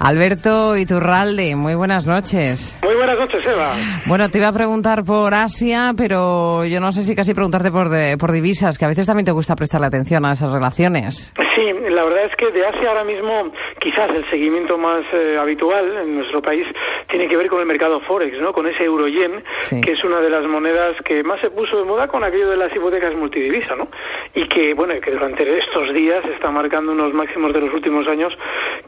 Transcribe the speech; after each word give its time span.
Alberto 0.00 0.76
Iturralde, 0.76 1.56
muy 1.56 1.74
buenas 1.74 2.06
noches. 2.06 2.78
Muy 2.84 2.94
buenas 2.94 3.18
noches, 3.18 3.44
Eva. 3.44 3.74
Bueno, 4.06 4.28
te 4.28 4.38
iba 4.38 4.48
a 4.48 4.52
preguntar 4.52 5.02
por 5.04 5.34
Asia, 5.34 5.92
pero 5.96 6.64
yo 6.64 6.80
no 6.80 6.92
sé 6.92 7.02
si 7.02 7.16
casi 7.16 7.34
preguntarte 7.34 7.72
por, 7.72 7.88
por 8.18 8.32
divisas, 8.32 8.78
que 8.78 8.84
a 8.84 8.88
veces 8.88 9.06
también 9.06 9.26
te 9.26 9.32
gusta 9.32 9.56
prestarle 9.56 9.88
atención 9.88 10.24
a 10.24 10.32
esas 10.32 10.52
relaciones. 10.52 11.34
Sí, 11.58 11.72
la 11.90 12.04
verdad 12.04 12.26
es 12.26 12.36
que 12.36 12.52
de 12.52 12.64
Asia 12.64 12.88
ahora 12.88 13.02
mismo 13.02 13.50
quizás 13.80 14.10
el 14.10 14.24
seguimiento 14.30 14.78
más 14.78 15.02
eh, 15.12 15.36
habitual 15.36 15.96
en 15.96 16.14
nuestro 16.14 16.40
país 16.40 16.64
tiene 17.10 17.26
que 17.26 17.36
ver 17.36 17.48
con 17.48 17.60
el 17.60 17.66
mercado 17.66 18.00
Forex, 18.02 18.40
¿no? 18.40 18.52
Con 18.52 18.68
ese 18.68 18.84
euro-yen, 18.84 19.42
que 19.82 19.92
es 19.92 20.04
una 20.04 20.20
de 20.20 20.30
las 20.30 20.46
monedas 20.46 20.94
que 21.04 21.24
más 21.24 21.40
se 21.40 21.50
puso 21.50 21.76
de 21.78 21.84
moda 21.84 22.06
con 22.06 22.22
aquello 22.22 22.50
de 22.50 22.56
las 22.56 22.74
hipotecas 22.74 23.16
multidivisa, 23.16 23.74
¿no? 23.74 23.88
Y 24.34 24.46
que, 24.48 24.74
bueno, 24.74 24.94
que 25.00 25.10
durante 25.10 25.58
estos 25.58 25.92
días 25.94 26.24
está 26.26 26.50
marcando 26.50 26.92
unos 26.92 27.12
máximos 27.14 27.52
de 27.52 27.60
los 27.60 27.72
últimos 27.72 28.06
años 28.06 28.32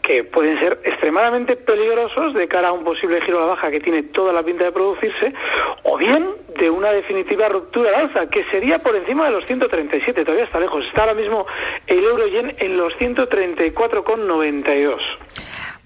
que 0.03 0.25
pueden 0.25 0.59
ser 0.59 0.79
extremadamente 0.85 1.57
peligrosos 1.57 2.35
de 2.35 2.47
cara 2.47 2.69
a 2.69 2.73
un 2.73 2.85
posible 2.85 3.21
giro 3.23 3.39
a 3.39 3.43
la 3.43 3.47
baja 3.49 3.71
que 3.71 3.81
tiene 3.81 4.03
toda 4.05 4.33
la 4.33 4.43
pinta 4.43 4.65
de 4.65 4.73
producirse, 4.73 5.33
o 5.85 5.97
bien 5.97 6.27
de 6.59 6.71
una 6.71 6.93
definitiva 6.93 7.49
ruptura 7.49 7.91
al 7.91 8.07
alza, 8.07 8.29
que 8.29 8.45
sería 8.45 8.79
por 8.79 8.95
encima 8.95 9.27
de 9.27 9.33
los 9.33 9.45
137, 9.47 10.25
todavía 10.25 10.45
está 10.45 10.61
lejos. 10.61 10.87
Está 10.87 11.03
ahora 11.03 11.15
mismo 11.15 11.47
el 11.87 12.05
euro 12.05 12.27
yen 12.27 12.55
en 12.59 12.77
los 12.77 12.93
134,92. 12.99 15.01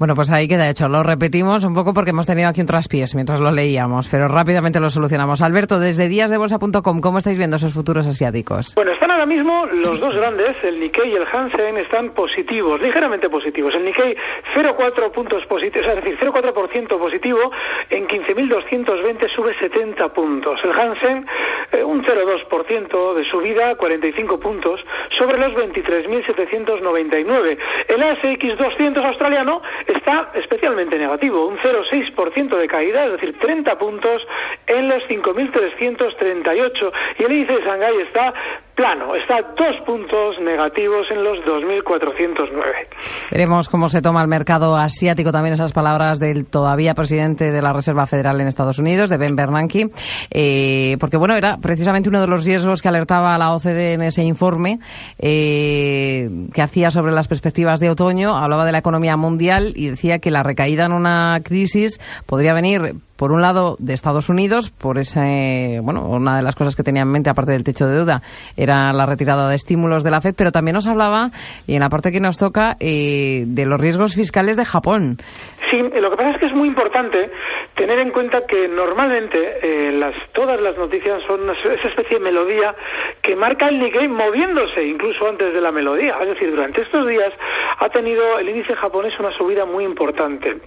Bueno, 0.05 0.17
pues 0.17 0.31
ahí 0.31 0.47
queda 0.47 0.69
hecho. 0.69 0.87
Lo 0.87 1.03
repetimos 1.03 1.65
un 1.65 1.73
poco 1.73 1.95
porque 1.95 2.11
hemos 2.11 2.27
tenido 2.27 2.51
aquí 2.51 2.61
un 2.61 2.67
traspiés 2.67 3.15
mientras 3.15 3.41
lo 3.41 3.51
leíamos, 3.51 4.07
pero 4.11 4.29
rápidamente 4.29 4.79
lo 4.79 4.91
solucionamos. 4.91 5.41
Alberto, 5.41 5.81
desde 5.81 6.11
díasdebolsa.com, 6.11 7.01
¿cómo 7.01 7.17
estáis 7.17 7.39
viendo 7.39 7.57
esos 7.57 7.73
futuros 7.73 8.07
asiáticos? 8.07 8.75
Bueno, 8.75 8.93
están 8.93 9.11
ahora 9.11 9.25
mismo 9.25 9.65
los 9.65 9.99
dos 9.99 10.15
grandes, 10.15 10.63
el 10.63 10.79
Nikkei 10.79 11.11
y 11.11 11.15
el 11.15 11.25
Hansen, 11.27 11.79
están 11.79 12.11
positivos, 12.11 12.83
ligeramente 12.83 13.31
positivos. 13.31 13.75
El 13.75 13.87
Nikkei 13.87 14.15
0,4 14.55 15.11
puntos 15.11 15.47
positivos, 15.47 15.89
es 15.89 15.95
decir, 15.97 16.19
0,4% 16.21 16.99
positivo, 16.99 17.51
en 17.89 18.07
15.220 18.07 19.35
sube 19.35 19.59
70 19.59 20.07
puntos. 20.13 20.61
El 20.65 20.73
Hansen, 20.73 21.25
eh, 21.73 21.83
un 21.83 22.05
0,2% 22.05 23.15
de 23.15 23.25
subida, 23.25 23.75
45 23.77 24.39
puntos, 24.39 24.85
sobre 25.19 25.39
los 25.39 25.53
23.799. 25.53 27.59
El 27.89 28.03
ASX 28.03 28.59
200 28.59 29.05
australiano 29.05 29.63
está 29.87 30.31
especialmente 30.35 30.99
negativo, 30.99 31.47
un 31.47 31.57
0,6% 31.59 32.57
de 32.57 32.67
caída, 32.67 33.05
es 33.07 33.13
decir, 33.13 33.39
30 33.39 33.79
puntos 33.79 34.27
en 34.67 34.89
los 34.89 35.03
5.338 35.05 36.93
y 37.19 37.23
el 37.23 37.33
índice 37.33 37.53
de 37.55 37.63
Shanghái 37.63 38.01
está 38.03 38.35
plano, 38.75 39.15
está 39.15 39.41
dos 39.57 39.77
puntos 39.87 40.39
negativos 40.41 41.07
en 41.11 41.23
los 41.23 41.39
2.409. 41.45 42.63
Veremos 43.31 43.69
cómo 43.69 43.89
se 43.89 44.03
toma 44.03 44.23
el 44.23 44.29
mercado 44.29 44.77
asiático 44.77 45.31
también 45.31 45.55
esas 45.55 45.73
palabras 45.73 46.19
del 46.19 46.47
todavía 46.47 46.95
presidente 46.95 47.53
de 47.53 47.63
la 47.63 47.73
Reserva 47.73 48.07
Federal 48.07 48.41
en 48.41 48.49
Estados 48.49 48.79
Unidos, 48.79 49.11
de 49.11 49.17
Ben 49.17 49.37
Bernanke, 49.37 49.91
eh, 50.31 50.97
porque 50.99 51.17
bueno, 51.17 51.37
era 51.37 51.59
precisamente 51.59 52.09
uno 52.09 52.21
de 52.21 52.27
los 52.27 52.45
riesgos 52.45 52.83
que 52.83 52.89
alertaba 52.89 53.39
la 53.39 53.55
OCDE 53.55 53.95
en 53.95 54.03
ese 54.03 54.23
informe 54.23 54.79
eh, 55.19 56.29
que 56.53 56.63
hacía 56.63 56.91
sobre 56.91 57.13
las 57.13 57.29
perspectivas 57.29 57.81
de 57.81 57.91
otoño, 57.91 58.37
hablaba 58.37 58.67
de 58.67 58.73
la 58.73 58.79
economía 58.79 59.17
mundial 59.17 59.73
y 59.77 59.89
decía 59.89 60.19
que 60.19 60.31
la 60.31 60.43
recaída 60.43 60.87
en 60.87 60.93
una 60.93 61.41
crisis 61.45 61.99
podría 62.27 62.55
venir 62.55 62.95
por 63.17 63.33
un 63.33 63.41
lado 63.41 63.77
de 63.79 63.95
Estados 63.95 64.29
Unidos 64.29 64.71
por 64.71 64.99
ese 64.99 65.79
bueno 65.83 66.09
una 66.09 66.37
de 66.37 66.43
las 66.43 66.57
cosas 66.57 66.75
que 66.75 66.83
tenía 66.83 67.03
en 67.03 67.13
mente 67.13 67.31
aparte 67.31 67.53
del 67.53 67.65
techo 67.65 67.87
de 67.87 67.95
deuda 67.95 68.23
era 68.57 68.93
la 68.93 69.07
retirada 69.07 69.49
de 69.49 69.55
estímulos 69.55 70.03
de 70.03 70.11
la 70.11 70.21
Fed 70.21 70.35
pero 70.37 70.51
también 70.51 70.75
nos 70.75 70.89
hablaba 70.89 71.31
y 71.67 71.75
en 71.75 71.81
la 71.81 71.89
parte 71.89 72.11
que 72.11 72.21
nos 72.21 72.39
toca 72.39 72.77
eh, 72.81 73.45
de 73.47 73.67
los 73.67 73.81
riesgos 73.81 74.15
fiscales 74.15 74.57
de 74.57 74.65
Japón. 74.65 75.19
Sí 75.71 75.79
lo 75.79 76.11
que 76.11 76.17
pasa 76.17 76.31
es 76.31 76.39
que 76.39 76.47
es 76.47 76.55
muy 76.55 76.69
importante 76.69 77.31
tener 77.77 77.99
en 77.99 78.11
cuenta 78.11 78.47
que 78.47 78.69
normalmente 78.69 79.39
eh, 79.63 79.93
las 79.93 80.15
todas 80.33 80.61
las 80.61 80.77
noticias 80.77 81.23
son 81.27 81.49
esa 81.51 81.89
especie 81.89 82.19
de 82.19 82.25
melodía 82.25 82.75
que 83.25 83.35
marca 83.35 83.67
el 83.67 83.81
Nikkei 83.81 84.07
moviéndose 84.07 84.85
incluso 84.85 85.27
antes 85.27 85.53
de 85.53 85.61
la 85.61 85.73
melodía. 85.73 86.17
Es 86.21 86.29
decir 86.29 86.51
durante 86.51 86.83
estos 86.83 87.09
días 87.09 87.33
ha 87.79 87.89
tenido 87.89 88.39
el 88.39 88.51
índice 88.51 88.75
japonés 88.77 89.19
una 89.19 89.33
subida 89.33 89.65
muy 89.65 89.85
importante 89.85 90.61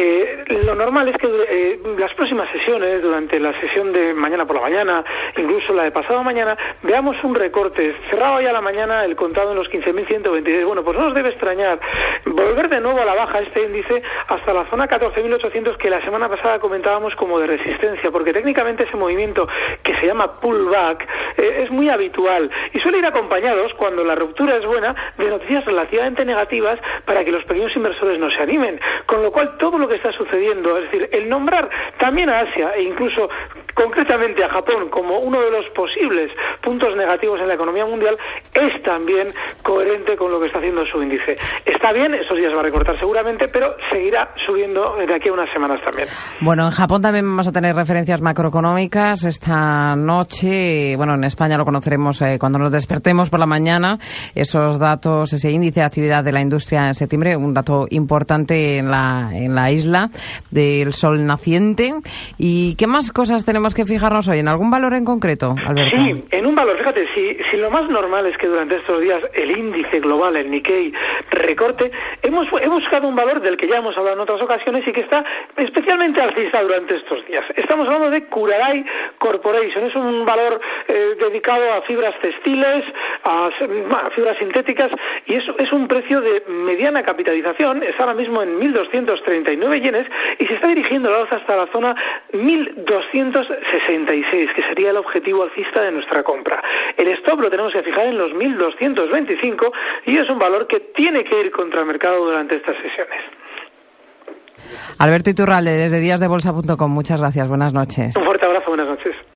eh, 0.00 0.44
lo 0.64 0.76
normal 0.76 1.08
es 1.08 1.16
que 1.16 1.26
eh, 1.26 1.80
las 1.98 2.14
próximas 2.14 2.48
sesiones, 2.52 3.02
durante 3.02 3.40
la 3.40 3.52
sesión 3.60 3.92
de 3.92 4.14
mañana 4.14 4.46
por 4.46 4.54
la 4.54 4.62
mañana, 4.62 5.04
incluso 5.36 5.74
la 5.74 5.82
de 5.82 5.90
pasado 5.90 6.22
mañana, 6.22 6.56
veamos 6.84 7.16
un 7.24 7.34
recorte. 7.34 7.96
Cerrado 8.08 8.40
ya 8.40 8.52
la 8.52 8.60
mañana 8.60 9.04
el 9.04 9.16
contado 9.16 9.50
en 9.50 9.56
los 9.56 9.68
15.126. 9.68 10.64
Bueno, 10.64 10.84
pues 10.84 10.96
no 10.96 11.06
nos 11.06 11.14
debe 11.14 11.30
extrañar 11.30 11.80
volver 12.26 12.68
de 12.68 12.80
nuevo 12.80 13.00
a 13.00 13.04
la 13.04 13.14
baja 13.14 13.40
este 13.40 13.64
índice 13.64 14.00
hasta 14.28 14.52
la 14.52 14.66
zona 14.66 14.86
14.800 14.86 15.76
que 15.76 15.90
la 15.90 16.00
semana 16.04 16.28
pasada 16.28 16.60
comentábamos 16.60 17.16
como 17.16 17.40
de 17.40 17.48
resistencia, 17.48 18.12
porque 18.12 18.32
técnicamente 18.32 18.84
ese 18.84 18.96
movimiento 18.96 19.48
que 19.82 19.96
se 19.96 20.06
llama 20.06 20.38
pullback 20.40 21.08
eh, 21.38 21.62
es 21.64 21.70
muy 21.72 21.88
habitual 21.88 22.48
y 22.72 22.78
suele 22.78 22.98
ir 22.98 23.06
acompañados, 23.06 23.74
cuando 23.74 24.04
la 24.04 24.14
ruptura 24.14 24.56
es 24.58 24.64
buena, 24.64 24.94
de 25.16 25.28
noticias 25.28 25.64
relativamente 25.64 26.24
negativas 26.24 26.78
para 27.04 27.24
que 27.24 27.32
los 27.32 27.44
pequeños 27.44 27.74
inversores 27.74 28.20
no 28.20 28.30
se 28.30 28.40
animen. 28.40 28.80
Con 29.06 29.24
lo 29.24 29.32
cual, 29.32 29.56
todo 29.58 29.76
lo 29.78 29.87
que 29.88 29.96
está 29.96 30.12
sucediendo, 30.12 30.78
es 30.78 30.84
decir, 30.84 31.08
el 31.12 31.28
nombrar 31.28 31.68
también 31.98 32.28
a 32.28 32.40
Asia 32.40 32.74
e 32.76 32.82
incluso 32.82 33.28
concretamente 33.78 34.42
a 34.42 34.48
Japón 34.48 34.90
como 34.90 35.20
uno 35.20 35.40
de 35.40 35.52
los 35.52 35.66
posibles 35.70 36.32
puntos 36.62 36.96
negativos 36.96 37.40
en 37.40 37.46
la 37.46 37.54
economía 37.54 37.86
mundial 37.86 38.16
es 38.52 38.82
también 38.82 39.28
coherente 39.62 40.16
con 40.16 40.32
lo 40.32 40.40
que 40.40 40.46
está 40.46 40.58
haciendo 40.58 40.84
su 40.86 41.00
índice. 41.00 41.36
Está 41.64 41.92
bien, 41.92 42.12
esos 42.14 42.36
días 42.36 42.52
va 42.52 42.58
a 42.58 42.64
recortar 42.64 42.98
seguramente, 42.98 43.46
pero 43.52 43.76
seguirá 43.92 44.30
subiendo 44.44 44.96
de 44.96 45.14
aquí 45.14 45.28
a 45.28 45.32
unas 45.32 45.48
semanas 45.52 45.80
también. 45.84 46.08
Bueno, 46.40 46.64
en 46.64 46.72
Japón 46.72 47.02
también 47.02 47.24
vamos 47.24 47.46
a 47.46 47.52
tener 47.52 47.76
referencias 47.76 48.20
macroeconómicas 48.20 49.24
esta 49.24 49.94
noche. 49.94 50.96
Bueno, 50.96 51.14
en 51.14 51.22
España 51.24 51.56
lo 51.56 51.64
conoceremos 51.64 52.20
eh, 52.22 52.36
cuando 52.40 52.58
nos 52.58 52.72
despertemos 52.72 53.30
por 53.30 53.38
la 53.38 53.46
mañana. 53.46 53.98
Esos 54.34 54.80
datos, 54.80 55.32
ese 55.32 55.50
índice 55.50 55.80
de 55.80 55.86
actividad 55.86 56.24
de 56.24 56.32
la 56.32 56.40
industria 56.40 56.88
en 56.88 56.94
septiembre, 56.94 57.36
un 57.36 57.54
dato 57.54 57.86
importante 57.90 58.78
en 58.78 58.90
la, 58.90 59.30
en 59.32 59.54
la 59.54 59.70
isla 59.70 60.10
del 60.50 60.92
sol 60.92 61.24
naciente. 61.24 61.94
¿Y 62.38 62.74
qué 62.74 62.88
más 62.88 63.12
cosas 63.12 63.44
tenemos 63.44 63.67
que 63.74 63.84
fijarnos 63.84 64.28
hoy? 64.28 64.40
¿En 64.40 64.48
algún 64.48 64.70
valor 64.70 64.94
en 64.94 65.04
concreto, 65.04 65.54
Alberto? 65.66 65.96
Sí, 65.96 66.24
en 66.30 66.46
un 66.46 66.54
valor. 66.54 66.76
Fíjate, 66.78 67.06
si, 67.14 67.36
si 67.50 67.56
lo 67.56 67.70
más 67.70 67.88
normal 67.88 68.26
es 68.26 68.36
que 68.36 68.46
durante 68.46 68.76
estos 68.76 69.00
días 69.00 69.22
el 69.34 69.50
índice 69.56 70.00
global, 70.00 70.36
el 70.36 70.50
Nikkei, 70.50 70.92
recorte, 71.30 71.90
hemos, 72.22 72.48
hemos 72.60 72.82
buscado 72.88 73.08
un 73.08 73.16
valor 73.16 73.40
del 73.40 73.56
que 73.56 73.68
ya 73.68 73.76
hemos 73.76 73.96
hablado 73.96 74.16
en 74.16 74.22
otras 74.22 74.40
ocasiones 74.40 74.86
y 74.86 74.92
que 74.92 75.02
está 75.02 75.24
especialmente 75.56 76.22
alcista 76.22 76.62
durante 76.62 76.96
estos 76.96 77.26
días. 77.26 77.44
Estamos 77.56 77.86
hablando 77.86 78.10
de 78.10 78.24
Kuraray 78.24 78.84
Corporation. 79.18 79.84
Es 79.84 79.94
un 79.94 80.24
valor 80.24 80.60
eh, 80.88 81.16
dedicado 81.18 81.72
a 81.72 81.82
fibras 81.82 82.14
textiles, 82.20 82.84
a, 83.24 83.50
fibras 84.14 84.38
sintéticas 84.38 84.90
y 85.26 85.34
es, 85.34 85.44
es 85.58 85.72
un 85.72 85.86
precio 85.86 86.20
de 86.20 86.42
mediana 86.48 87.02
capitalización. 87.02 87.82
Está 87.82 88.04
ahora 88.04 88.14
mismo 88.14 88.42
en 88.42 88.58
1.239 88.58 89.82
yenes 89.82 90.06
y 90.38 90.46
se 90.46 90.54
está 90.54 90.68
dirigiendo 90.68 91.10
la 91.10 91.18
alza 91.20 91.36
hasta 91.36 91.56
la 91.56 91.66
zona 91.66 91.94
1.266, 93.60 94.54
que 94.54 94.62
sería 94.62 94.90
el 94.90 94.96
objetivo 94.96 95.42
alcista 95.42 95.82
de 95.82 95.92
nuestra 95.92 96.22
compra. 96.22 96.62
El 96.96 97.08
stop 97.08 97.40
lo 97.40 97.50
tenemos 97.50 97.72
que 97.72 97.82
fijar 97.82 98.06
en 98.06 98.18
los 98.18 98.32
1.225 98.32 99.72
y 100.06 100.18
es 100.18 100.28
un 100.28 100.38
valor 100.38 100.66
que 100.66 100.80
tiene 100.94 101.24
que 101.24 101.40
ir 101.40 101.50
contra 101.50 101.80
el 101.80 101.86
mercado 101.86 102.24
durante 102.24 102.56
estas 102.56 102.76
sesiones. 102.76 103.20
Alberto 104.98 105.30
Iturralde, 105.30 105.72
desde 105.72 106.00
díasdebolsa.com. 106.00 106.90
Muchas 106.90 107.20
gracias. 107.20 107.48
Buenas 107.48 107.72
noches. 107.72 108.14
Un 108.16 108.24
fuerte 108.24 108.44
abrazo. 108.44 108.68